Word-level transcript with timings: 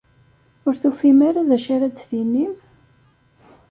Ur 0.67 0.73
tufim 0.81 1.19
ara 1.29 1.47
d 1.47 1.51
acu 1.55 1.69
ara 1.75 1.87
d-tinim? 1.89 2.53